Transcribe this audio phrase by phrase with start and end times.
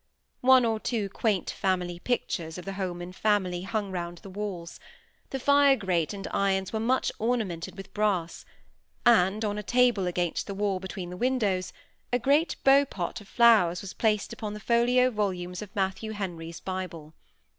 [0.39, 4.79] One or two quaint family pictures of the Holman family hung round the walls;
[5.29, 8.43] the fire grate and irons were much ornamented with brass;
[9.05, 11.71] and on a table against the wall between the windows,
[12.11, 16.59] a great beau pot of flowers was placed upon the folio volumes of Matthew Henry's
[16.59, 17.13] Bible.